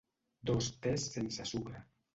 Dos 0.51 0.71
tes 0.87 1.07
sense 1.19 1.49
sucre”. 1.55 1.89